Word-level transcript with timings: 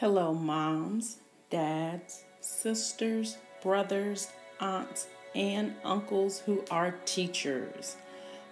Hello, 0.00 0.32
moms, 0.32 1.18
dads, 1.50 2.24
sisters, 2.40 3.36
brothers, 3.62 4.28
aunts, 4.58 5.08
and 5.34 5.74
uncles 5.84 6.38
who 6.38 6.64
are 6.70 6.94
teachers. 7.04 7.96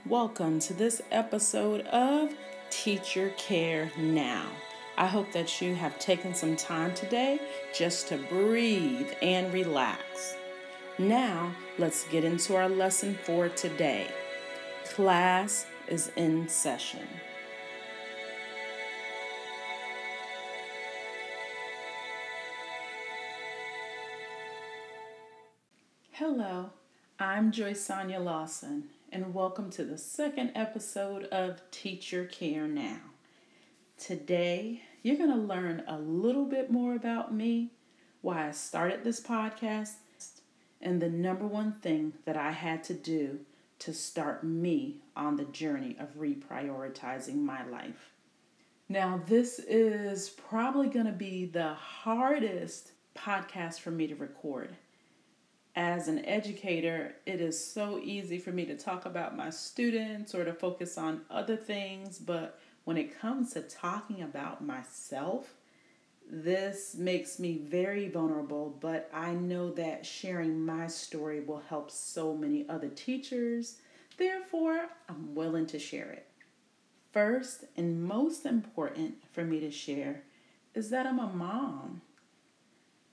Welcome 0.04 0.58
to 0.58 0.74
this 0.74 1.00
episode 1.10 1.86
of 1.86 2.34
Teacher 2.68 3.32
Care 3.38 3.90
Now. 3.96 4.44
I 4.98 5.06
hope 5.06 5.32
that 5.32 5.62
you 5.62 5.74
have 5.74 5.98
taken 5.98 6.34
some 6.34 6.54
time 6.54 6.92
today 6.94 7.40
just 7.74 8.08
to 8.08 8.18
breathe 8.18 9.08
and 9.22 9.50
relax. 9.50 10.36
Now, 10.98 11.54
let's 11.78 12.06
get 12.08 12.24
into 12.24 12.56
our 12.56 12.68
lesson 12.68 13.18
for 13.24 13.48
today. 13.48 14.08
Class 14.84 15.64
is 15.86 16.12
in 16.14 16.46
session. 16.46 17.08
Hello, 26.18 26.70
I'm 27.20 27.52
Joyce 27.52 27.80
Sonia 27.80 28.18
Lawson, 28.18 28.88
and 29.12 29.32
welcome 29.32 29.70
to 29.70 29.84
the 29.84 29.96
second 29.96 30.50
episode 30.56 31.26
of 31.26 31.62
Teacher 31.70 32.24
Care 32.24 32.66
Now. 32.66 32.98
Today, 33.96 34.82
you're 35.04 35.16
going 35.16 35.30
to 35.30 35.36
learn 35.36 35.84
a 35.86 35.96
little 35.96 36.44
bit 36.44 36.72
more 36.72 36.96
about 36.96 37.32
me, 37.32 37.70
why 38.20 38.48
I 38.48 38.50
started 38.50 39.04
this 39.04 39.20
podcast, 39.20 39.92
and 40.82 41.00
the 41.00 41.08
number 41.08 41.46
one 41.46 41.74
thing 41.74 42.14
that 42.24 42.36
I 42.36 42.50
had 42.50 42.82
to 42.84 42.94
do 42.94 43.38
to 43.78 43.94
start 43.94 44.42
me 44.42 44.96
on 45.14 45.36
the 45.36 45.44
journey 45.44 45.96
of 46.00 46.18
reprioritizing 46.18 47.36
my 47.36 47.64
life. 47.64 48.10
Now, 48.88 49.22
this 49.24 49.60
is 49.60 50.30
probably 50.30 50.88
going 50.88 51.06
to 51.06 51.12
be 51.12 51.46
the 51.46 51.74
hardest 51.74 52.90
podcast 53.14 53.78
for 53.78 53.92
me 53.92 54.08
to 54.08 54.16
record 54.16 54.74
as 55.78 56.08
an 56.08 56.24
educator, 56.24 57.14
it 57.24 57.40
is 57.40 57.72
so 57.72 58.00
easy 58.02 58.36
for 58.36 58.50
me 58.50 58.66
to 58.66 58.76
talk 58.76 59.06
about 59.06 59.36
my 59.36 59.48
students 59.48 60.34
or 60.34 60.44
to 60.44 60.52
focus 60.52 60.98
on 60.98 61.20
other 61.30 61.54
things, 61.54 62.18
but 62.18 62.58
when 62.82 62.96
it 62.96 63.16
comes 63.20 63.52
to 63.52 63.60
talking 63.62 64.22
about 64.22 64.64
myself, 64.64 65.54
this 66.28 66.96
makes 66.96 67.38
me 67.38 67.58
very 67.58 68.08
vulnerable, 68.08 68.76
but 68.80 69.08
I 69.14 69.34
know 69.34 69.70
that 69.74 70.04
sharing 70.04 70.66
my 70.66 70.88
story 70.88 71.38
will 71.38 71.62
help 71.68 71.92
so 71.92 72.34
many 72.34 72.68
other 72.68 72.88
teachers. 72.88 73.76
Therefore, 74.16 74.88
I'm 75.08 75.36
willing 75.36 75.66
to 75.66 75.78
share 75.78 76.10
it. 76.10 76.26
First 77.12 77.66
and 77.76 78.02
most 78.02 78.46
important 78.46 79.22
for 79.30 79.44
me 79.44 79.60
to 79.60 79.70
share 79.70 80.24
is 80.74 80.90
that 80.90 81.06
I'm 81.06 81.20
a 81.20 81.28
mom. 81.28 82.02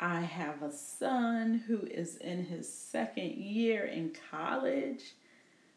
I 0.05 0.21
have 0.21 0.61
a 0.61 0.71
son 0.71 1.63
who 1.65 1.79
is 1.79 2.17
in 2.17 2.45
his 2.45 2.71
second 2.71 3.31
year 3.31 3.85
in 3.85 4.13
college. 4.29 5.15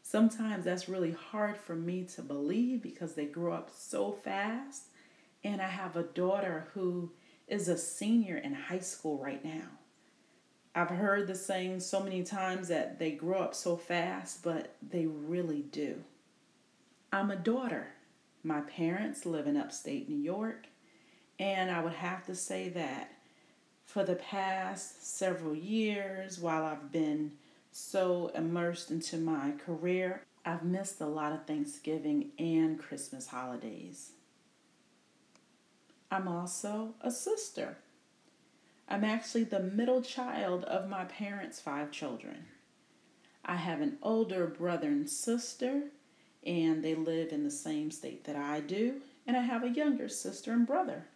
Sometimes 0.02 0.66
that's 0.66 0.86
really 0.86 1.12
hard 1.12 1.56
for 1.56 1.74
me 1.74 2.04
to 2.14 2.20
believe 2.20 2.82
because 2.82 3.14
they 3.14 3.24
grow 3.24 3.54
up 3.54 3.70
so 3.74 4.12
fast. 4.12 4.88
And 5.42 5.62
I 5.62 5.68
have 5.68 5.96
a 5.96 6.02
daughter 6.02 6.68
who 6.74 7.10
is 7.46 7.68
a 7.68 7.78
senior 7.78 8.36
in 8.36 8.52
high 8.52 8.80
school 8.80 9.16
right 9.16 9.42
now. 9.42 9.64
I've 10.74 10.90
heard 10.90 11.26
the 11.26 11.34
saying 11.34 11.80
so 11.80 12.00
many 12.00 12.22
times 12.22 12.68
that 12.68 12.98
they 12.98 13.12
grow 13.12 13.38
up 13.38 13.54
so 13.54 13.78
fast, 13.78 14.42
but 14.42 14.74
they 14.86 15.06
really 15.06 15.62
do. 15.62 16.04
I'm 17.14 17.30
a 17.30 17.36
daughter. 17.36 17.94
My 18.42 18.60
parents 18.60 19.24
live 19.24 19.46
in 19.46 19.56
upstate 19.56 20.06
New 20.06 20.20
York, 20.20 20.66
and 21.38 21.70
I 21.70 21.82
would 21.82 21.94
have 21.94 22.26
to 22.26 22.34
say 22.34 22.68
that 22.68 23.17
for 23.88 24.04
the 24.04 24.16
past 24.16 25.16
several 25.16 25.54
years, 25.54 26.38
while 26.38 26.62
I've 26.62 26.92
been 26.92 27.32
so 27.72 28.30
immersed 28.34 28.90
into 28.90 29.16
my 29.16 29.52
career, 29.52 30.24
I've 30.44 30.62
missed 30.62 31.00
a 31.00 31.06
lot 31.06 31.32
of 31.32 31.46
Thanksgiving 31.46 32.32
and 32.38 32.78
Christmas 32.78 33.28
holidays. 33.28 34.10
I'm 36.10 36.28
also 36.28 36.96
a 37.00 37.10
sister. 37.10 37.78
I'm 38.90 39.04
actually 39.04 39.44
the 39.44 39.60
middle 39.60 40.02
child 40.02 40.64
of 40.64 40.90
my 40.90 41.06
parents' 41.06 41.58
five 41.58 41.90
children. 41.90 42.44
I 43.42 43.56
have 43.56 43.80
an 43.80 43.96
older 44.02 44.46
brother 44.46 44.88
and 44.88 45.08
sister, 45.08 45.84
and 46.46 46.84
they 46.84 46.94
live 46.94 47.32
in 47.32 47.42
the 47.42 47.50
same 47.50 47.90
state 47.90 48.24
that 48.24 48.36
I 48.36 48.60
do, 48.60 49.00
and 49.26 49.34
I 49.34 49.40
have 49.40 49.64
a 49.64 49.70
younger 49.70 50.10
sister 50.10 50.52
and 50.52 50.66
brother. 50.66 51.06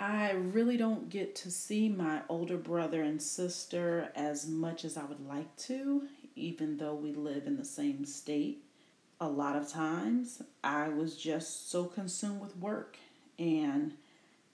I 0.00 0.30
really 0.30 0.76
don't 0.76 1.10
get 1.10 1.34
to 1.36 1.50
see 1.50 1.88
my 1.88 2.22
older 2.28 2.56
brother 2.56 3.02
and 3.02 3.20
sister 3.20 4.12
as 4.14 4.46
much 4.46 4.84
as 4.84 4.96
I 4.96 5.04
would 5.04 5.26
like 5.26 5.56
to, 5.56 6.04
even 6.36 6.76
though 6.76 6.94
we 6.94 7.12
live 7.12 7.46
in 7.48 7.56
the 7.56 7.64
same 7.64 8.04
state. 8.04 8.62
A 9.20 9.28
lot 9.28 9.56
of 9.56 9.68
times 9.68 10.40
I 10.62 10.88
was 10.88 11.16
just 11.16 11.68
so 11.70 11.84
consumed 11.86 12.40
with 12.40 12.56
work, 12.56 12.96
and 13.40 13.94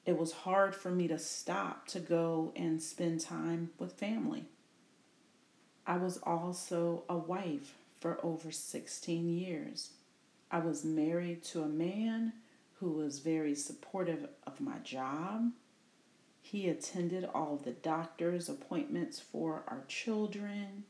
it 0.06 0.16
was 0.16 0.32
hard 0.32 0.74
for 0.74 0.90
me 0.90 1.08
to 1.08 1.18
stop 1.18 1.86
to 1.88 2.00
go 2.00 2.52
and 2.56 2.82
spend 2.82 3.20
time 3.20 3.70
with 3.78 3.92
family. 3.92 4.46
I 5.86 5.98
was 5.98 6.16
also 6.22 7.02
a 7.06 7.18
wife 7.18 7.74
for 8.00 8.18
over 8.24 8.50
16 8.50 9.28
years. 9.28 9.90
I 10.50 10.60
was 10.60 10.84
married 10.84 11.44
to 11.44 11.62
a 11.62 11.68
man 11.68 12.32
who 12.84 12.92
was 12.92 13.20
very 13.20 13.54
supportive 13.54 14.28
of 14.46 14.60
my 14.60 14.76
job. 14.84 15.52
He 16.42 16.68
attended 16.68 17.24
all 17.24 17.56
the 17.56 17.70
doctor's 17.70 18.50
appointments 18.50 19.18
for 19.18 19.64
our 19.66 19.84
children. 19.88 20.84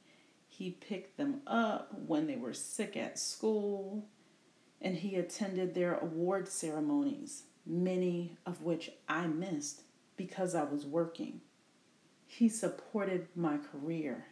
He 0.49 0.72
picked 0.72 1.16
them 1.16 1.43
up 1.47 1.94
when 2.06 2.27
they 2.27 2.34
were 2.34 2.53
sick 2.53 2.97
at 2.97 3.16
school. 3.16 4.06
And 4.82 4.97
he 4.97 5.15
attended 5.15 5.72
their 5.75 5.94
award 5.94 6.49
ceremonies, 6.49 7.44
many 7.65 8.37
of 8.44 8.62
which 8.62 8.91
I 9.09 9.28
missed 9.28 9.82
because 10.16 10.56
I 10.56 10.65
was 10.65 10.84
working. 10.84 11.43
He 12.26 12.49
supported 12.49 13.28
my 13.37 13.59
career 13.59 14.26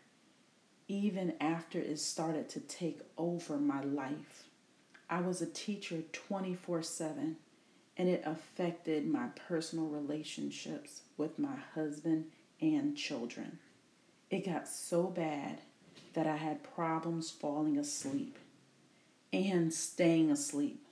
even 0.88 1.34
after 1.40 1.78
it 1.78 2.00
started 2.00 2.48
to 2.48 2.60
take 2.60 3.02
over 3.16 3.56
my 3.56 3.82
life. 3.82 4.48
I 5.08 5.20
was 5.20 5.40
a 5.40 5.46
teacher 5.46 6.02
24 6.12 6.82
7, 6.82 7.36
and 7.97 8.08
it 8.08 8.22
affected 8.25 9.06
my 9.06 9.26
personal 9.48 9.86
relationships 9.86 11.03
with 11.16 11.38
my 11.38 11.56
husband 11.75 12.26
and 12.60 12.97
children. 12.97 13.58
It 14.30 14.47
got 14.47 14.69
so 14.69 15.04
bad 15.04 15.60
that 16.14 16.26
I 16.26 16.36
had 16.36 16.62
problems 16.62 17.30
falling 17.30 17.78
asleep 17.78 18.38
and 19.32 19.72
staying 19.72 20.30
asleep. 20.30 20.84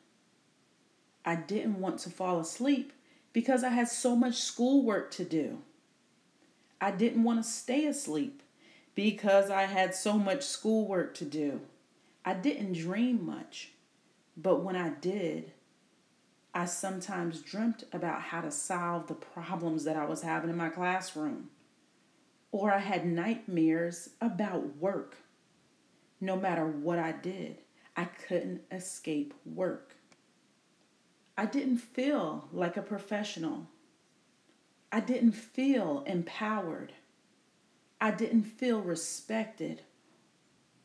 I 1.25 1.37
didn't 1.37 1.81
want 1.81 1.99
to 2.00 2.11
fall 2.11 2.41
asleep 2.41 2.93
because 3.32 3.62
I 3.62 3.69
had 3.69 3.88
so 3.88 4.17
much 4.17 4.37
schoolwork 4.37 5.11
to 5.12 5.25
do. 5.25 5.59
I 6.81 6.91
didn't 6.91 7.22
want 7.22 7.43
to 7.43 7.49
stay 7.49 7.87
asleep 7.87 8.43
because 8.94 9.50
I 9.50 9.62
had 9.62 9.94
so 9.94 10.15
much 10.15 10.43
schoolwork 10.43 11.15
to 11.15 11.25
do. 11.25 11.61
I 12.25 12.34
didn't 12.34 12.75
dream 12.75 13.25
much 13.25 13.71
but 14.43 14.62
when 14.62 14.77
I 14.77 14.91
did, 14.91 15.53
I 16.55 16.65
sometimes 16.65 17.43
dreamt 17.43 17.84
about 17.93 18.22
how 18.22 18.41
to 18.41 18.50
solve 18.50 19.06
the 19.06 19.15
problems 19.15 19.84
that 19.84 19.97
I 19.97 20.05
was 20.05 20.22
having 20.22 20.50
in 20.50 20.56
my 20.56 20.69
classroom. 20.69 21.50
Or 22.50 22.72
I 22.72 22.78
had 22.78 23.06
nightmares 23.06 24.11
about 24.21 24.77
work. 24.77 25.16
No 26.21 26.37
matter 26.37 26.66
what 26.66 26.99
I 26.99 27.12
did, 27.12 27.59
I 27.97 28.05
couldn't 28.05 28.62
escape 28.72 29.33
work. 29.44 29.94
I 31.38 31.47
didn't 31.47 31.78
feel 31.78 32.49
like 32.52 32.76
a 32.76 32.82
professional. 32.82 33.69
I 34.91 35.00
didn't 35.00 35.32
feel 35.32 36.02
empowered. 36.06 36.93
I 38.00 38.11
didn't 38.11 38.44
feel 38.44 38.81
respected 38.81 39.82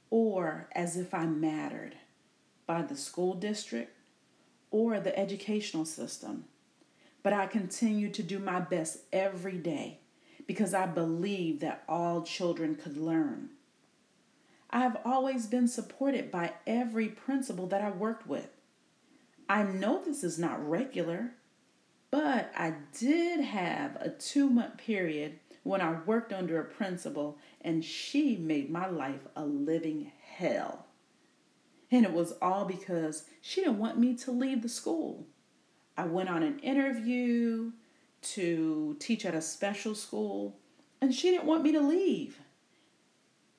or 0.10 0.70
as 0.74 0.96
if 0.96 1.14
I 1.14 1.26
mattered 1.26 1.96
by 2.68 2.84
the 2.84 2.96
school 2.96 3.34
district 3.34 3.92
or 4.76 5.00
the 5.00 5.18
educational 5.18 5.86
system. 5.86 6.44
But 7.24 7.32
I 7.32 7.48
continue 7.48 8.10
to 8.10 8.22
do 8.22 8.40
my 8.40 8.60
best 8.60 8.98
every 9.14 9.58
day 9.58 10.00
because 10.48 10.74
I 10.74 10.86
believe 10.86 11.62
that 11.62 11.86
all 11.88 12.24
children 12.24 12.76
could 12.76 12.98
learn. 12.98 13.52
I 14.70 14.80
have 14.80 14.98
always 15.06 15.46
been 15.46 15.70
supported 15.70 16.30
by 16.30 16.56
every 16.68 17.08
principal 17.08 17.68
that 17.68 17.82
I 17.82 17.90
worked 17.90 18.28
with. 18.28 18.50
I 19.48 19.64
know 19.64 20.04
this 20.04 20.26
is 20.26 20.38
not 20.38 20.70
regular, 20.70 21.32
but 22.12 22.52
I 22.54 22.74
did 23.00 23.40
have 23.40 23.96
a 23.96 24.10
two 24.10 24.50
month 24.50 24.76
period 24.76 25.40
when 25.64 25.80
I 25.80 26.02
worked 26.06 26.34
under 26.34 26.60
a 26.60 26.66
principal 26.66 27.38
and 27.62 27.86
she 27.86 28.36
made 28.36 28.70
my 28.70 28.88
life 28.88 29.26
a 29.38 29.46
living 29.46 30.12
hell. 30.36 30.86
And 31.96 32.04
it 32.04 32.12
was 32.12 32.34
all 32.42 32.66
because 32.66 33.24
she 33.40 33.62
didn't 33.62 33.80
want 33.80 33.98
me 33.98 34.16
to 34.16 34.32
leave 34.32 34.62
the 34.62 34.68
school. 34.68 35.28
I 35.96 36.04
went 36.04 36.28
on 36.28 36.44
an 36.44 36.60
interview 36.60 37.72
to 38.34 38.98
teach 39.00 39.26
at 39.26 39.34
a 39.34 39.42
special 39.42 39.96
school, 39.96 40.58
and 41.00 41.16
she 41.16 41.32
didn't 41.32 41.46
want 41.46 41.64
me 41.64 41.72
to 41.72 41.80
leave. 41.80 42.42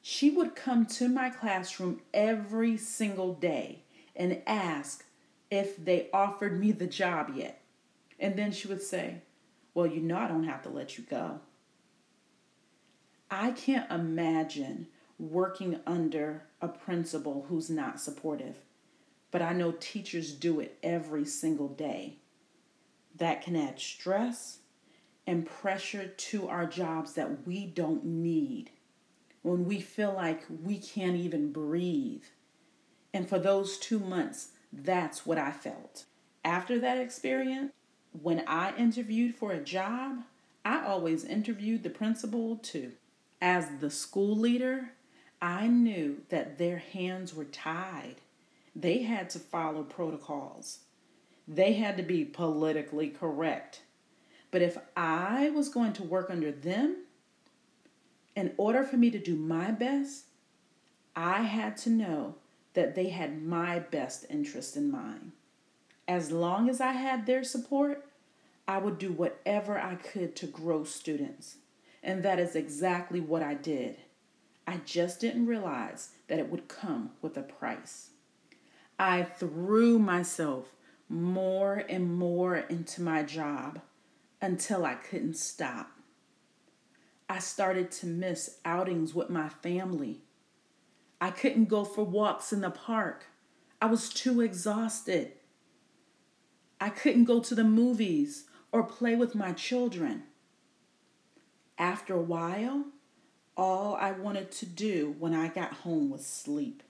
She 0.03 0.29
would 0.29 0.55
come 0.55 0.85
to 0.85 1.09
my 1.09 1.31
classroom 1.31 2.03
every 2.13 2.77
single 2.77 3.33
day 3.33 3.85
and 4.15 4.43
ask 4.47 5.07
if 5.51 5.83
they 5.83 6.11
offered 6.13 6.61
me 6.61 6.73
the 6.73 6.87
job 6.87 7.33
yet. 7.35 7.63
And 8.21 8.37
then 8.37 8.53
she 8.53 8.69
would 8.69 8.83
say, 8.83 9.23
Well, 9.73 9.87
you 9.87 10.03
know, 10.03 10.19
I 10.19 10.29
don't 10.29 10.45
have 10.45 10.63
to 10.65 10.69
let 10.69 10.99
you 10.99 11.05
go. 11.05 11.41
I 13.31 13.53
can't 13.53 13.91
imagine 13.91 14.89
working 15.19 15.81
under 15.87 16.43
a 16.61 16.69
principal 16.69 17.47
who's 17.49 17.69
not 17.69 18.01
supportive, 18.01 18.57
but 19.31 19.43
I 19.43 19.53
know 19.53 19.73
teachers 19.73 20.33
do 20.33 20.61
it 20.61 20.79
every 20.83 21.25
single 21.25 21.69
day. 21.69 22.19
That 23.17 23.43
can 23.43 23.57
add 23.57 23.81
stress 23.81 24.59
and 25.27 25.47
pressure 25.47 26.07
to 26.07 26.49
our 26.49 26.67
jobs 26.67 27.15
that 27.15 27.47
we 27.47 27.67
don't 27.67 28.05
need 28.05 28.71
when 29.43 29.65
we 29.65 29.81
feel 29.81 30.13
like 30.13 30.43
we 30.63 30.79
can't 30.79 31.17
even 31.17 31.53
breathe. 31.53 32.25
And 33.15 33.29
for 33.29 33.39
those 33.39 33.79
two 33.79 33.99
months, 33.99 34.51
that's 34.73 35.25
what 35.25 35.39
I 35.39 35.53
felt. 35.53 36.05
After 36.45 36.79
that 36.81 36.99
experience, 36.99 37.73
when 38.23 38.43
I 38.47 38.77
interviewed 38.77 39.35
for 39.35 39.53
a 39.53 39.63
job, 39.63 40.25
I 40.65 40.85
always 40.85 41.25
interviewed 41.25 41.83
the 41.83 41.91
principal 41.91 42.57
too. 42.57 42.93
As 43.41 43.69
the 43.81 43.91
school 43.91 44.37
leader, 44.37 44.91
I 45.41 45.67
knew 45.67 46.23
that 46.31 46.59
their 46.59 46.79
hands 46.79 47.35
were 47.35 47.45
tied. 47.45 48.17
They 48.75 49.03
had 49.03 49.31
to 49.31 49.39
follow 49.39 49.83
protocols. 49.83 50.81
They 51.49 51.75
had 51.75 51.97
to 51.97 52.03
be 52.03 52.25
politically 52.25 53.09
correct. 53.09 53.83
But 54.51 54.63
if 54.63 54.79
I 54.97 55.51
was 55.51 55.69
going 55.69 55.93
to 55.95 56.03
work 56.03 56.31
under 56.31 56.51
them, 56.51 57.05
in 58.35 58.53
order 58.57 58.85
for 58.85 58.97
me 58.97 59.11
to 59.11 59.19
do 59.19 59.35
my 59.35 59.71
best, 59.71 60.25
I 61.15 61.43
had 61.43 61.77
to 61.79 61.91
know 61.91 62.35
that 62.75 62.95
they 62.95 63.09
had 63.09 63.43
my 63.43 63.79
best 63.79 64.27
interest 64.29 64.77
in 64.77 64.91
mind. 64.91 65.33
As 66.07 66.31
long 66.31 66.69
as 66.69 66.81
I 66.81 66.93
had 66.93 67.27
their 67.27 67.43
support, 67.43 68.07
I 68.69 68.79
would 68.79 68.99
do 68.99 69.13
whatever 69.13 69.79
I 69.79 69.95
could 69.95 70.37
to 70.37 70.47
grow 70.47 70.85
students. 70.85 71.57
And 72.03 72.23
that 72.23 72.39
is 72.39 72.55
exactly 72.55 73.21
what 73.21 73.43
I 73.43 73.55
did. 73.55 73.97
I 74.67 74.81
just 74.85 75.21
didn't 75.21 75.47
realize 75.47 76.11
that 76.29 76.39
it 76.39 76.51
would 76.51 76.69
come 76.69 77.11
with 77.23 77.37
a 77.37 77.43
price. 77.43 78.11
I 78.99 79.23
threw 79.23 79.99
myself 79.99 80.73
more 81.09 81.85
and 81.89 82.15
more 82.15 82.57
into 82.57 83.03
my 83.03 83.23
job 83.23 83.81
until 84.41 84.85
I 84.85 84.95
couldn't 84.95 85.37
stop. 85.37 85.91
I 87.29 87.39
started 87.39 87.91
to 87.93 88.07
miss 88.07 88.59
outings 88.65 89.15
with 89.15 89.31
my 89.31 89.49
family 89.49 90.23
I 91.21 91.31
couldn't 91.31 91.67
go 91.67 91.85
for 91.85 92.05
walks 92.05 92.53
in 92.53 92.61
the 92.61 92.71
park. 92.71 93.27
I 93.81 93.87
was 93.87 94.11
too 94.11 94.41
exhausted. 94.41 95.33
I 96.81 96.91
couldn't 96.91 97.25
go 97.25 97.41
to 97.41 97.55
the 97.55 97.65
movies 97.65 98.45
or 98.71 98.83
play 98.83 99.17
with 99.17 99.35
my 99.35 99.53
children. 99.53 100.25
After 101.79 102.15
a 102.15 102.23
while, 102.23 102.85
all 103.57 103.97
I 103.97 104.13
wanted 104.13 104.51
to 104.53 104.67
do 104.67 105.17
when 105.19 105.35
I 105.35 105.49
got 105.49 105.73
home 105.73 106.11
was 106.11 106.25
sleep. 106.25 106.83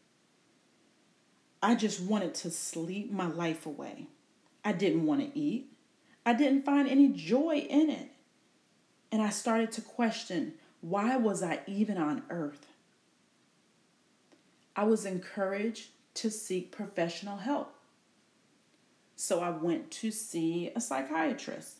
I 1.62 1.74
just 1.74 2.00
wanted 2.00 2.34
to 2.36 2.50
sleep 2.50 3.10
my 3.10 3.26
life 3.26 3.66
away. 3.66 4.06
I 4.64 4.72
didn't 4.72 5.06
want 5.06 5.20
to 5.20 5.38
eat. 5.38 5.72
I 6.24 6.32
didn't 6.32 6.64
find 6.64 6.88
any 6.88 7.08
joy 7.08 7.66
in 7.68 7.88
it. 7.88 8.10
And 9.12 9.22
I 9.22 9.30
started 9.30 9.72
to 9.72 9.80
question 9.80 10.54
why 10.80 11.16
was 11.16 11.42
I 11.42 11.60
even 11.66 11.98
on 11.98 12.22
earth? 12.30 12.66
I 14.74 14.84
was 14.84 15.06
encouraged 15.06 15.88
to 16.14 16.30
seek 16.30 16.70
professional 16.70 17.38
help. 17.38 17.74
So 19.16 19.40
I 19.40 19.50
went 19.50 19.90
to 19.92 20.10
see 20.10 20.70
a 20.76 20.80
psychiatrist. 20.80 21.78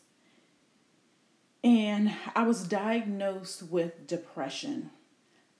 And 1.63 2.13
I 2.35 2.43
was 2.43 2.67
diagnosed 2.67 3.63
with 3.63 4.07
depression. 4.07 4.91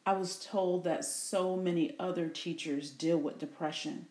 I 0.06 0.14
was 0.14 0.38
told 0.38 0.84
that 0.86 1.04
so 1.04 1.56
many 1.56 1.96
other 2.00 2.30
teachers 2.30 2.92
deal 2.92 3.18
with 3.18 3.40
depression, 3.40 4.08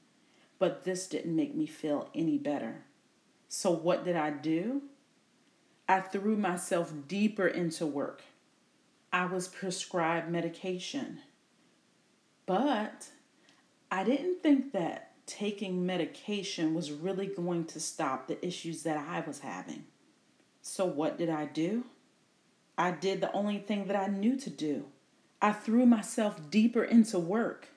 but 0.58 0.84
this 0.84 1.06
didn't 1.06 1.34
make 1.34 1.54
me 1.54 1.66
feel 1.66 2.10
any 2.14 2.36
better. 2.36 2.84
So, 3.48 3.70
what 3.70 4.04
did 4.04 4.16
I 4.16 4.30
do? 4.30 4.82
I 5.88 6.00
threw 6.00 6.36
myself 6.36 6.92
deeper 7.06 7.46
into 7.46 7.86
work. 7.86 8.22
I 9.12 9.26
was 9.26 9.48
prescribed 9.48 10.28
medication. 10.28 11.20
But 12.44 13.08
I 13.90 14.04
didn't 14.04 14.42
think 14.42 14.72
that 14.72 15.12
taking 15.26 15.86
medication 15.86 16.74
was 16.74 16.92
really 16.92 17.26
going 17.26 17.64
to 17.66 17.80
stop 17.80 18.26
the 18.26 18.44
issues 18.44 18.82
that 18.82 18.96
I 18.96 19.20
was 19.20 19.40
having. 19.40 19.84
So, 20.68 20.84
what 20.84 21.16
did 21.16 21.30
I 21.30 21.44
do? 21.44 21.84
I 22.76 22.90
did 22.90 23.20
the 23.20 23.30
only 23.30 23.58
thing 23.58 23.86
that 23.86 23.94
I 23.94 24.08
knew 24.08 24.36
to 24.36 24.50
do. 24.50 24.86
I 25.40 25.52
threw 25.52 25.86
myself 25.86 26.50
deeper 26.50 26.82
into 26.82 27.20
work. 27.20 27.68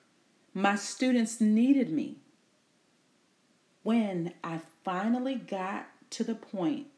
My 0.52 0.74
students 0.74 1.40
needed 1.40 1.88
me. 1.88 2.16
When 3.84 4.34
I 4.42 4.58
finally 4.84 5.36
got 5.36 5.86
to 6.10 6.24
the 6.24 6.34
point 6.34 6.88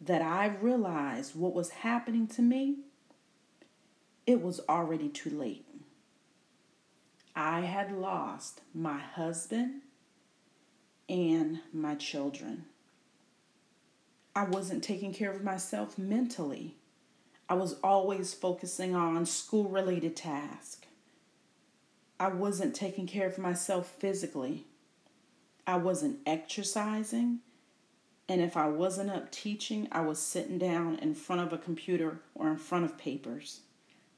that 0.00 0.22
I 0.22 0.46
realized 0.46 1.36
what 1.36 1.52
was 1.52 1.68
happening 1.68 2.26
to 2.28 2.40
me, 2.40 2.78
it 4.26 4.40
was 4.40 4.58
already 4.70 5.10
too 5.10 5.30
late. 5.30 5.66
I 7.36 7.60
had 7.60 7.92
lost 7.92 8.62
my 8.74 8.98
husband 8.98 9.82
and 11.10 11.60
my 11.74 11.94
children. 11.94 12.64
I 14.34 14.44
wasn't 14.44 14.82
taking 14.82 15.12
care 15.12 15.30
of 15.30 15.44
myself 15.44 15.98
mentally. 15.98 16.76
I 17.48 17.54
was 17.54 17.74
always 17.84 18.32
focusing 18.32 18.94
on 18.94 19.26
school 19.26 19.64
related 19.64 20.16
tasks. 20.16 20.86
I 22.18 22.28
wasn't 22.28 22.74
taking 22.74 23.06
care 23.06 23.26
of 23.26 23.36
myself 23.36 23.88
physically. 23.98 24.64
I 25.66 25.76
wasn't 25.76 26.20
exercising. 26.24 27.40
And 28.28 28.40
if 28.40 28.56
I 28.56 28.68
wasn't 28.68 29.10
up 29.10 29.30
teaching, 29.30 29.88
I 29.92 30.00
was 30.00 30.18
sitting 30.18 30.56
down 30.56 30.96
in 30.96 31.14
front 31.14 31.42
of 31.42 31.52
a 31.52 31.58
computer 31.58 32.20
or 32.34 32.48
in 32.48 32.56
front 32.56 32.84
of 32.84 32.96
papers. 32.96 33.60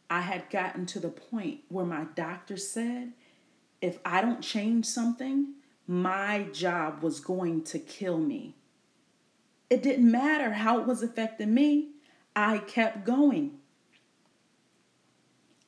I 0.09 0.21
had 0.21 0.50
gotten 0.50 0.87
to 0.87 1.00
the 1.00 1.09
point 1.09 1.61
where 1.69 1.87
my 1.87 2.05
doctor 2.15 2.57
said 2.57 3.12
if 3.81 3.99
I 4.05 4.21
don't 4.21 4.43
change 4.43 4.87
something, 4.87 5.55
my 5.87 6.45
job 6.53 7.03
was 7.03 7.21
going 7.21 7.65
to 7.65 7.79
kill 7.79 8.19
me. 8.19 8.55
It 9.71 9.83
didn't 9.83 10.11
matter 10.11 10.52
how 10.52 10.78
it 10.80 10.87
was 10.87 11.02
affecting 11.02 11.54
me, 11.54 11.90
I 12.37 12.59
kept 12.59 13.04
going. 13.04 13.59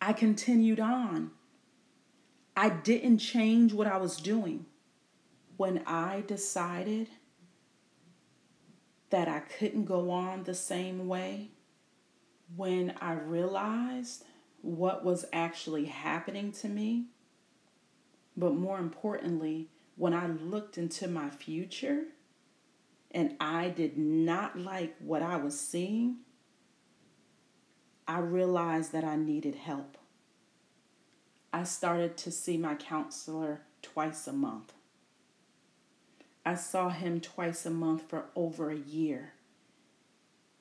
I 0.01 0.13
continued 0.13 0.81
on. 0.81 1.31
I 2.57 2.69
didn't 2.71 3.19
change 3.19 3.73
what 3.73 3.87
I 3.87 3.97
was 3.97 4.17
doing. 4.17 4.67
When 5.57 5.83
I 5.87 6.23
decided 6.27 7.09
that 9.11 9.29
I 9.29 9.41
couldn't 9.41 9.85
go 9.85 10.11
on 10.11 10.45
the 10.45 10.55
same 10.55 11.09
way, 11.09 11.51
when 12.55 12.95
I 13.01 13.13
realized 13.13 14.25
what 14.63 15.05
was 15.05 15.25
actually 15.33 15.87
happening 15.87 16.53
to 16.53 16.69
me, 16.69 17.07
but 18.37 18.55
more 18.55 18.79
importantly, 18.79 19.69
when 19.97 20.13
I 20.13 20.27
looked 20.27 20.77
into 20.77 21.09
my 21.09 21.31
future 21.31 22.05
and 23.17 23.35
I 23.41 23.71
did 23.71 23.97
not 23.97 24.59
like 24.59 24.95
what 24.99 25.23
I 25.23 25.37
was 25.37 25.59
seeing, 25.59 26.19
I 28.07 28.19
realized 28.19 28.93
that 28.93 29.05
I 29.05 29.17
needed 29.17 29.55
help. 29.55 29.97
I 31.51 31.65
started 31.65 32.19
to 32.19 32.31
see 32.31 32.59
my 32.59 32.75
counselor 32.75 33.63
twice 33.81 34.27
a 34.27 34.35
month. 34.35 34.75
I 36.45 36.57
saw 36.57 36.91
him 36.91 37.23
twice 37.23 37.65
a 37.65 37.71
month 37.71 38.03
for 38.07 38.27
over 38.37 38.71
a 38.71 38.77
year 38.77 39.33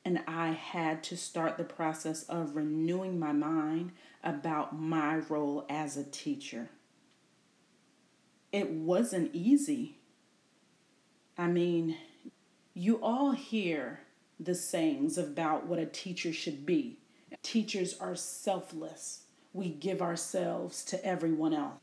and 0.05 0.21
I 0.25 0.51
had 0.51 1.03
to 1.05 1.17
start 1.17 1.57
the 1.57 1.65
process 1.65 2.23
of 2.23 2.55
renewing 2.55 3.19
my 3.19 3.33
mind 3.33 3.91
about 4.23 4.79
my 4.79 5.17
role 5.17 5.65
as 5.67 5.97
a 5.97 6.03
teacher. 6.05 6.69
It 8.53 8.69
wasn't 8.69 9.31
easy. 9.33 9.97
I 11.37 11.47
mean, 11.47 11.97
you 12.75 12.97
all 13.01 13.31
hear 13.31 14.01
the 14.39 14.53
sayings 14.53 15.17
about 15.17 15.65
what 15.65 15.79
a 15.79 15.85
teacher 15.87 16.31
should 16.31 16.65
be. 16.65 16.99
Teachers 17.41 17.97
are 17.99 18.15
selfless. 18.15 19.23
We 19.53 19.69
give 19.69 20.01
ourselves 20.01 20.83
to 20.85 21.03
everyone 21.03 21.53
else. 21.53 21.79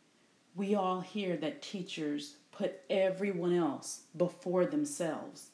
We 0.55 0.75
all 0.77 1.01
hear 1.01 1.37
that 1.39 1.63
teachers 1.63 2.37
put 2.53 2.81
everyone 2.91 3.55
else 3.55 4.03
before 4.17 4.67
themselves 4.67 5.49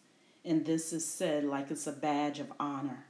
and 0.45 0.65
this 0.65 0.93
is 0.93 1.07
said 1.07 1.45
like 1.45 1.71
it's 1.71 1.87
a 1.87 1.93
badge 1.93 2.41
of 2.41 2.53
honor. 2.59 3.07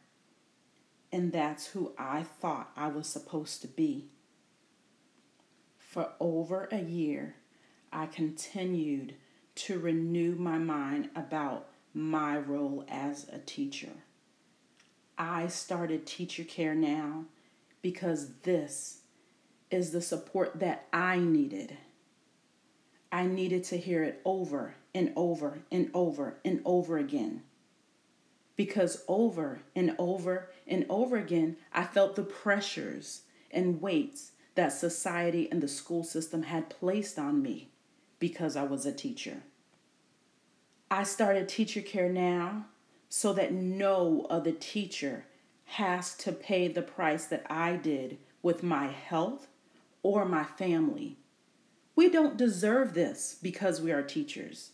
and 1.11 1.33
that's 1.33 1.69
who 1.69 1.93
I 1.99 2.23
thought 2.23 2.71
I 2.77 2.89
was 2.89 3.07
supposed 3.07 3.63
to 3.63 3.69
be. 3.69 4.09
For 5.79 6.11
over 6.21 6.69
a 6.71 6.81
year, 6.81 7.37
I 7.93 8.07
continued 8.07 9.15
to 9.57 9.79
renew 9.79 10.35
my 10.35 10.59
mind 10.59 11.09
about 11.17 11.69
my 11.95 12.39
role 12.39 12.85
as 12.89 13.29
a 13.29 13.39
teacher. 13.39 13.93
I 15.17 15.49
started 15.49 16.07
Teacher 16.07 16.45
Care 16.45 16.75
Now 16.75 17.25
because 17.83 18.31
this 18.43 19.01
is 19.71 19.91
the 19.91 20.01
support 20.01 20.61
that 20.61 20.87
I 20.93 21.19
needed. 21.19 21.77
I 23.11 23.27
needed 23.27 23.65
to 23.65 23.79
hear 23.79 24.03
it 24.03 24.21
over 24.25 24.75
and 24.95 25.13
over 25.17 25.61
and 25.73 25.91
over 25.95 26.39
and 26.45 26.61
over 26.65 26.99
again. 26.99 27.43
Because 28.57 29.05
over 29.09 29.61
and 29.75 29.95
over 29.99 30.51
and 30.67 30.85
over 30.89 31.17
again, 31.17 31.57
I 31.73 31.85
felt 31.85 32.17
the 32.17 32.23
pressures 32.23 33.23
and 33.51 33.81
weights 33.81 34.33
that 34.57 34.73
society 34.73 35.49
and 35.51 35.63
the 35.63 35.69
school 35.69 36.03
system 36.03 36.43
had 36.43 36.69
placed 36.69 37.19
on 37.19 37.43
me 37.43 37.71
because 38.19 38.57
I 38.57 38.65
was 38.65 38.85
a 38.85 38.93
teacher. 38.93 39.43
I 40.91 41.03
started 41.03 41.49
Teacher 41.49 41.83
Care 41.83 42.09
Now 42.09 42.67
so 43.09 43.33
that 43.35 43.53
no 43.53 44.27
other 44.31 44.53
teacher 44.53 45.27
has 45.65 46.15
to 46.17 46.33
pay 46.33 46.69
the 46.69 46.83
price 46.83 47.27
that 47.27 47.45
I 47.51 47.77
did 47.77 48.19
with 48.43 48.63
my 48.63 48.87
health 48.87 49.49
or 50.03 50.25
my 50.25 50.45
family. 50.45 51.19
We 51.95 52.09
don't 52.09 52.37
deserve 52.37 52.95
this 52.95 53.37
because 53.43 53.81
we 53.81 53.93
are 53.93 54.03
teachers. 54.03 54.71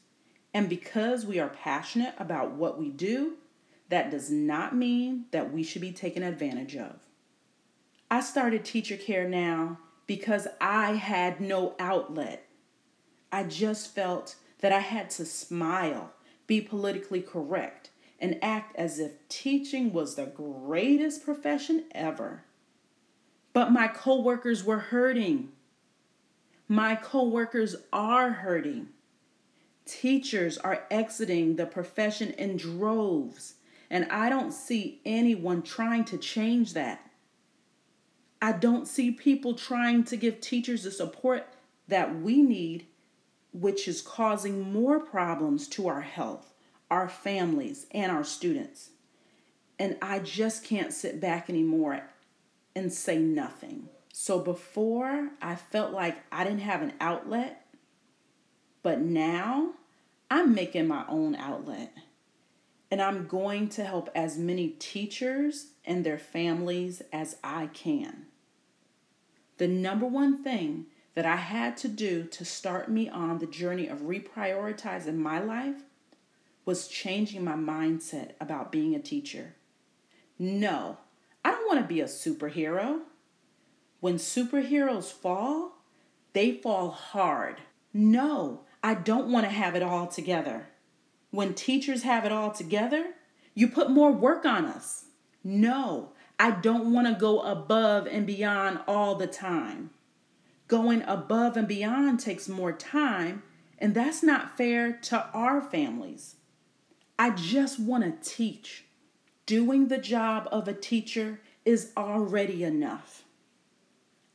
And 0.52 0.68
because 0.68 1.26
we 1.26 1.40
are 1.40 1.48
passionate 1.48 2.14
about 2.18 2.52
what 2.52 2.78
we 2.78 2.90
do, 2.90 3.34
that 3.88 4.10
does 4.10 4.30
not 4.30 4.76
mean 4.76 5.24
that 5.32 5.52
we 5.52 5.64
should 5.64 5.82
be 5.82 5.92
taken 5.92 6.22
advantage 6.22 6.76
of. 6.76 7.00
I 8.08 8.20
started 8.20 8.64
Teacher 8.64 8.96
Care 8.96 9.28
Now 9.28 9.78
because 10.06 10.46
I 10.60 10.92
had 10.92 11.40
no 11.40 11.74
outlet. 11.80 12.46
I 13.32 13.42
just 13.42 13.92
felt 13.94 14.36
that 14.60 14.72
I 14.72 14.80
had 14.80 15.10
to 15.10 15.24
smile, 15.24 16.12
be 16.46 16.60
politically 16.60 17.20
correct, 17.20 17.90
and 18.18 18.38
act 18.42 18.74
as 18.76 18.98
if 18.98 19.12
teaching 19.28 19.92
was 19.92 20.14
the 20.14 20.26
greatest 20.26 21.24
profession 21.24 21.84
ever. 21.92 22.44
But 23.52 23.72
my 23.72 23.88
coworkers 23.88 24.64
were 24.64 24.78
hurting. 24.78 25.50
My 26.68 26.94
coworkers 26.94 27.76
are 27.92 28.30
hurting. 28.30 28.88
Teachers 29.86 30.56
are 30.58 30.84
exiting 30.90 31.56
the 31.56 31.66
profession 31.66 32.30
in 32.32 32.56
droves, 32.56 33.54
and 33.90 34.06
I 34.10 34.30
don't 34.30 34.52
see 34.52 35.00
anyone 35.04 35.62
trying 35.62 36.04
to 36.06 36.16
change 36.16 36.72
that. 36.72 37.10
I 38.40 38.52
don't 38.52 38.88
see 38.88 39.10
people 39.10 39.54
trying 39.54 40.04
to 40.04 40.16
give 40.16 40.40
teachers 40.40 40.84
the 40.84 40.90
support 40.90 41.46
that 41.88 42.20
we 42.20 42.42
need, 42.42 42.86
which 43.54 43.86
is 43.86 44.02
causing 44.02 44.72
more 44.72 44.98
problems 44.98 45.68
to 45.68 45.86
our 45.86 46.00
health, 46.00 46.52
our 46.90 47.08
families, 47.08 47.86
and 47.92 48.10
our 48.10 48.24
students. 48.24 48.90
And 49.78 49.96
I 50.02 50.18
just 50.18 50.64
can't 50.64 50.92
sit 50.92 51.20
back 51.20 51.48
anymore 51.48 52.02
and 52.74 52.92
say 52.92 53.16
nothing. 53.16 53.88
So 54.12 54.40
before 54.40 55.30
I 55.40 55.54
felt 55.54 55.92
like 55.92 56.16
I 56.32 56.42
didn't 56.44 56.60
have 56.60 56.82
an 56.82 56.94
outlet, 57.00 57.64
but 58.82 59.00
now 59.00 59.74
I'm 60.30 60.52
making 60.52 60.88
my 60.88 61.04
own 61.08 61.36
outlet. 61.36 61.92
And 62.90 63.00
I'm 63.00 63.26
going 63.26 63.68
to 63.70 63.84
help 63.84 64.10
as 64.14 64.36
many 64.36 64.68
teachers 64.68 65.68
and 65.84 66.04
their 66.04 66.18
families 66.18 67.02
as 67.12 67.36
I 67.42 67.68
can. 67.68 68.26
The 69.58 69.68
number 69.68 70.06
one 70.06 70.42
thing 70.42 70.86
that 71.14 71.26
I 71.26 71.36
had 71.36 71.76
to 71.78 71.88
do 71.88 72.24
to 72.24 72.44
start 72.44 72.90
me 72.90 73.08
on 73.08 73.38
the 73.38 73.46
journey 73.46 73.86
of 73.86 74.00
reprioritizing 74.00 75.16
my 75.16 75.38
life 75.38 75.82
was 76.64 76.88
changing 76.88 77.44
my 77.44 77.54
mindset 77.54 78.32
about 78.40 78.72
being 78.72 78.94
a 78.94 79.00
teacher. 79.00 79.54
No, 80.38 80.98
I 81.44 81.50
don't 81.50 81.66
want 81.66 81.80
to 81.80 81.86
be 81.86 82.00
a 82.00 82.06
superhero. 82.06 83.00
When 84.00 84.16
superheroes 84.16 85.12
fall, 85.12 85.78
they 86.32 86.52
fall 86.52 86.90
hard. 86.90 87.58
No, 87.92 88.62
I 88.82 88.94
don't 88.94 89.30
want 89.30 89.44
to 89.44 89.50
have 89.50 89.74
it 89.74 89.82
all 89.82 90.06
together. 90.06 90.66
When 91.30 91.54
teachers 91.54 92.02
have 92.02 92.24
it 92.24 92.32
all 92.32 92.50
together, 92.50 93.14
you 93.54 93.68
put 93.68 93.90
more 93.90 94.12
work 94.12 94.44
on 94.44 94.66
us. 94.66 95.04
No, 95.44 96.10
I 96.38 96.50
don't 96.50 96.92
want 96.92 97.06
to 97.06 97.14
go 97.14 97.40
above 97.40 98.06
and 98.06 98.26
beyond 98.26 98.80
all 98.88 99.14
the 99.14 99.26
time. 99.26 99.90
Going 100.74 101.02
above 101.02 101.56
and 101.56 101.68
beyond 101.68 102.18
takes 102.18 102.48
more 102.48 102.72
time, 102.72 103.44
and 103.78 103.94
that's 103.94 104.24
not 104.24 104.56
fair 104.56 104.92
to 105.02 105.28
our 105.32 105.60
families. 105.60 106.34
I 107.16 107.30
just 107.30 107.78
want 107.78 108.02
to 108.02 108.28
teach. 108.28 108.84
Doing 109.46 109.86
the 109.86 109.98
job 109.98 110.48
of 110.50 110.66
a 110.66 110.72
teacher 110.72 111.38
is 111.64 111.92
already 111.96 112.64
enough. 112.64 113.22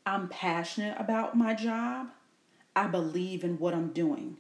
I'm 0.06 0.30
passionate 0.30 0.96
about 0.98 1.38
my 1.38 1.54
job. 1.54 2.08
I 2.74 2.88
believe 2.88 3.44
in 3.44 3.60
what 3.60 3.74
I'm 3.74 3.92
doing. 3.92 4.38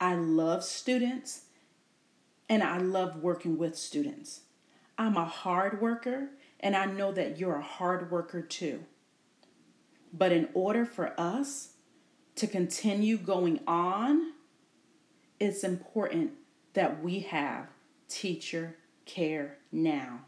I 0.00 0.16
love 0.16 0.64
students 0.64 1.42
and 2.48 2.64
I 2.64 2.78
love 2.78 3.22
working 3.22 3.58
with 3.58 3.78
students. 3.78 4.40
I'm 4.98 5.16
a 5.16 5.24
hard 5.24 5.80
worker 5.80 6.30
and 6.58 6.74
I 6.74 6.86
know 6.86 7.12
that 7.12 7.38
you're 7.38 7.54
a 7.54 7.62
hard 7.62 8.10
worker 8.10 8.42
too. 8.42 8.86
But 10.12 10.32
in 10.32 10.48
order 10.54 10.84
for 10.84 11.18
us 11.18 11.74
to 12.36 12.46
continue 12.46 13.16
going 13.16 13.60
on, 13.66 14.32
it's 15.40 15.64
important 15.64 16.32
that 16.74 17.02
we 17.02 17.20
have 17.20 17.68
teacher 18.08 18.76
care 19.04 19.58
now. 19.70 20.20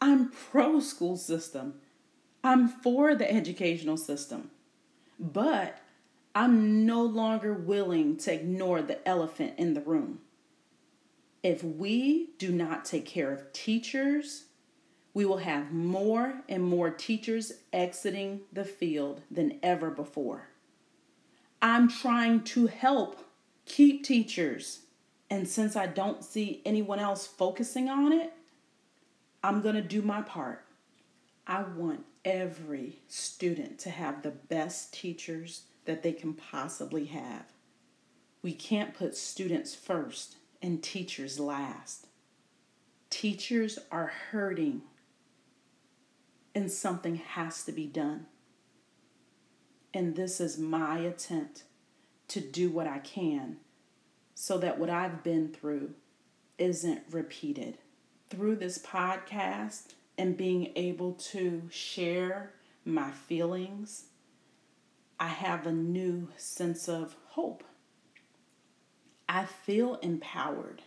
I'm 0.00 0.30
pro 0.30 0.80
school 0.80 1.16
system. 1.16 1.74
I'm 2.44 2.68
for 2.68 3.14
the 3.14 3.30
educational 3.30 3.96
system. 3.96 4.50
But 5.18 5.78
I'm 6.34 6.86
no 6.86 7.02
longer 7.02 7.52
willing 7.52 8.16
to 8.18 8.32
ignore 8.32 8.82
the 8.82 9.06
elephant 9.06 9.54
in 9.58 9.74
the 9.74 9.80
room. 9.80 10.20
If 11.42 11.62
we 11.62 12.30
do 12.38 12.50
not 12.50 12.84
take 12.84 13.06
care 13.06 13.32
of 13.32 13.52
teachers, 13.52 14.44
we 15.14 15.24
will 15.24 15.38
have 15.38 15.72
more 15.72 16.42
and 16.48 16.62
more 16.62 16.90
teachers 16.90 17.52
exiting 17.72 18.40
the 18.52 18.64
field 18.64 19.20
than 19.30 19.58
ever 19.62 19.90
before. 19.90 20.48
I'm 21.60 21.88
trying 21.88 22.42
to 22.44 22.66
help 22.66 23.24
keep 23.66 24.04
teachers 24.04 24.80
and 25.32 25.48
since 25.48 25.76
I 25.76 25.86
don't 25.86 26.22
see 26.22 26.60
anyone 26.66 26.98
else 26.98 27.26
focusing 27.26 27.88
on 27.88 28.12
it, 28.12 28.34
I'm 29.42 29.62
going 29.62 29.76
to 29.76 29.80
do 29.80 30.02
my 30.02 30.20
part. 30.20 30.62
I 31.46 31.62
want 31.62 32.04
every 32.22 32.98
student 33.08 33.78
to 33.78 33.90
have 33.90 34.20
the 34.20 34.30
best 34.30 34.92
teachers 34.92 35.62
that 35.86 36.02
they 36.02 36.12
can 36.12 36.34
possibly 36.34 37.06
have. 37.06 37.46
We 38.42 38.52
can't 38.52 38.92
put 38.92 39.16
students 39.16 39.74
first 39.74 40.36
and 40.60 40.82
teachers 40.82 41.40
last. 41.40 42.08
Teachers 43.08 43.78
are 43.90 44.12
hurting, 44.32 44.82
and 46.54 46.70
something 46.70 47.16
has 47.16 47.64
to 47.64 47.72
be 47.72 47.86
done. 47.86 48.26
And 49.94 50.16
this 50.16 50.40
is 50.40 50.58
my 50.58 50.98
attempt 50.98 51.64
to 52.28 52.40
do 52.40 52.70
what 52.70 52.86
I 52.86 52.98
can 52.98 53.58
so 54.34 54.58
that 54.58 54.78
what 54.78 54.90
I've 54.90 55.22
been 55.22 55.48
through 55.48 55.94
isn't 56.58 57.02
repeated. 57.10 57.78
Through 58.30 58.56
this 58.56 58.78
podcast 58.78 59.92
and 60.16 60.36
being 60.36 60.72
able 60.76 61.12
to 61.12 61.62
share 61.70 62.54
my 62.84 63.10
feelings, 63.10 64.04
I 65.20 65.28
have 65.28 65.66
a 65.66 65.72
new 65.72 66.28
sense 66.36 66.88
of 66.88 67.14
hope. 67.28 67.64
I 69.28 69.44
feel 69.44 69.96
empowered. 69.96 70.82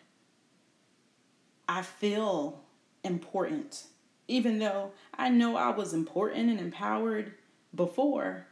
I 1.67 1.81
feel 1.81 2.63
important. 3.03 3.85
Even 4.27 4.59
though 4.59 4.91
I 5.13 5.29
know 5.29 5.55
I 5.55 5.69
was 5.69 5.93
important 5.93 6.49
and 6.49 6.59
empowered 6.59 7.33
before, 7.73 8.47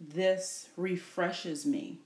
this 0.00 0.68
refreshes 0.76 1.66
me 1.66 1.98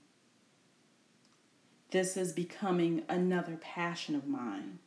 this 1.91 2.17
is 2.17 2.33
becoming 2.33 3.03
another 3.07 3.55
passion 3.55 4.15
of 4.15 4.27
mine. 4.27 4.79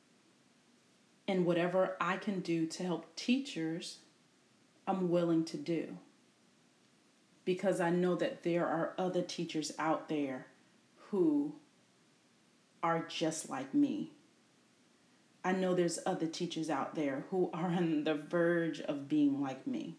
And 1.26 1.46
whatever 1.46 1.96
I 2.00 2.16
can 2.16 2.40
do 2.40 2.66
to 2.66 2.82
help 2.82 3.14
teachers, 3.16 3.98
I'm 4.86 5.08
willing 5.08 5.44
to 5.46 5.56
do. 5.56 5.96
Because 7.44 7.80
I 7.80 7.90
know 7.90 8.16
that 8.16 8.42
there 8.42 8.66
are 8.66 8.94
other 8.98 9.22
teachers 9.22 9.72
out 9.78 10.08
there 10.08 10.46
who 11.10 11.54
are 12.82 13.06
just 13.08 13.48
like 13.48 13.72
me. 13.72 14.12
I 15.42 15.52
know 15.52 15.74
there's 15.74 15.98
other 16.04 16.26
teachers 16.26 16.68
out 16.68 16.94
there 16.94 17.24
who 17.30 17.50
are 17.54 17.68
on 17.68 18.04
the 18.04 18.14
verge 18.14 18.80
of 18.80 19.08
being 19.08 19.40
like 19.40 19.66
me. 19.66 19.96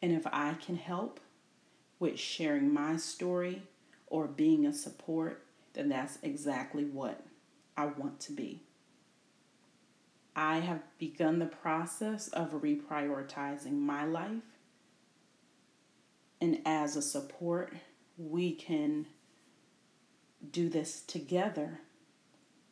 And 0.00 0.12
if 0.12 0.26
I 0.26 0.54
can 0.54 0.76
help 0.76 1.18
with 1.98 2.18
sharing 2.18 2.72
my 2.72 2.96
story 2.96 3.62
or 4.06 4.28
being 4.28 4.64
a 4.64 4.72
support, 4.72 5.42
then 5.72 5.88
that's 5.88 6.18
exactly 6.22 6.84
what 6.84 7.24
I 7.76 7.86
want 7.86 8.20
to 8.20 8.32
be. 8.32 8.62
I 10.36 10.58
have 10.60 10.82
begun 10.98 11.40
the 11.40 11.46
process 11.46 12.28
of 12.28 12.52
reprioritizing 12.52 13.72
my 13.72 14.04
life. 14.04 14.42
And 16.40 16.60
as 16.64 16.94
a 16.94 17.02
support, 17.02 17.72
we 18.16 18.52
can 18.52 19.06
do 20.52 20.68
this 20.68 21.02
together. 21.02 21.80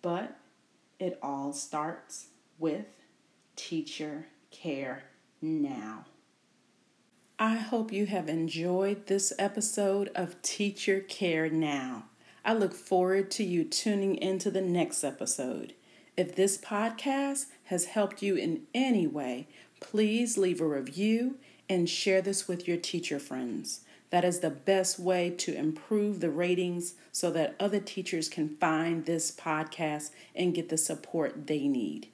But 0.00 0.36
it 0.98 1.18
all 1.22 1.52
starts 1.52 2.26
with 2.58 2.86
teacher 3.54 4.26
care 4.50 5.04
now. 5.40 6.06
I 7.38 7.56
hope 7.56 7.92
you 7.92 8.06
have 8.06 8.28
enjoyed 8.28 9.06
this 9.06 9.32
episode 9.38 10.10
of 10.14 10.40
Teacher 10.40 11.00
Care 11.00 11.50
Now. 11.50 12.04
I 12.46 12.54
look 12.54 12.72
forward 12.72 13.30
to 13.32 13.44
you 13.44 13.64
tuning 13.64 14.16
into 14.16 14.50
the 14.50 14.62
next 14.62 15.04
episode. 15.04 15.74
If 16.16 16.34
this 16.34 16.56
podcast 16.56 17.46
has 17.64 17.86
helped 17.86 18.22
you 18.22 18.36
in 18.36 18.62
any 18.72 19.06
way, 19.06 19.48
please 19.80 20.38
leave 20.38 20.62
a 20.62 20.66
review 20.66 21.36
and 21.68 21.90
share 21.90 22.22
this 22.22 22.48
with 22.48 22.66
your 22.66 22.78
teacher 22.78 23.18
friends. 23.18 23.80
That 24.10 24.24
is 24.24 24.40
the 24.40 24.50
best 24.50 24.98
way 24.98 25.30
to 25.30 25.54
improve 25.54 26.20
the 26.20 26.30
ratings 26.30 26.94
so 27.10 27.30
that 27.32 27.56
other 27.58 27.80
teachers 27.80 28.28
can 28.28 28.48
find 28.48 29.04
this 29.04 29.30
podcast 29.30 30.10
and 30.34 30.54
get 30.54 30.68
the 30.68 30.78
support 30.78 31.46
they 31.46 31.66
need. 31.66 32.08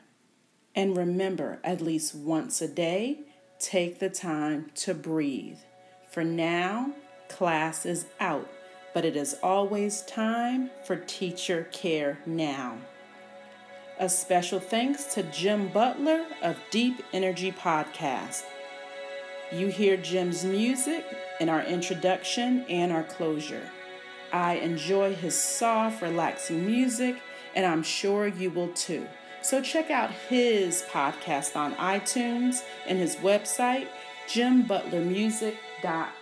And 0.73 0.95
remember, 0.95 1.59
at 1.63 1.81
least 1.81 2.15
once 2.15 2.61
a 2.61 2.67
day, 2.67 3.19
take 3.61 3.99
the 3.99 4.09
time 4.09 4.71
to 4.75 4.93
breathe. 4.93 5.59
For 6.09 6.23
now, 6.23 6.93
class 7.29 7.85
is 7.85 8.07
out, 8.19 8.49
but 8.93 9.05
it 9.05 9.15
is 9.15 9.37
always 9.41 10.01
time 10.01 10.71
for 10.83 10.95
teacher 10.95 11.67
care 11.71 12.19
now. 12.25 12.77
A 13.99 14.09
special 14.09 14.59
thanks 14.59 15.05
to 15.13 15.23
Jim 15.23 15.67
Butler 15.67 16.25
of 16.41 16.57
Deep 16.71 17.03
Energy 17.13 17.51
Podcast. 17.51 18.43
You 19.51 19.67
hear 19.67 19.95
Jim's 19.95 20.43
music 20.43 21.05
in 21.39 21.49
our 21.49 21.61
introduction 21.63 22.65
and 22.67 22.91
our 22.91 23.03
closure. 23.03 23.69
I 24.33 24.55
enjoy 24.55 25.13
his 25.13 25.35
soft, 25.35 26.01
relaxing 26.01 26.65
music, 26.65 27.17
and 27.53 27.65
I'm 27.65 27.83
sure 27.83 28.27
you 28.27 28.49
will 28.49 28.69
too. 28.69 29.05
So 29.41 29.61
check 29.61 29.89
out 29.89 30.11
his 30.29 30.83
podcast 30.91 31.55
on 31.55 31.73
iTunes 31.75 32.63
and 32.87 32.97
his 32.97 33.15
website, 33.17 33.87
jimbutlermusic.com. 34.27 36.20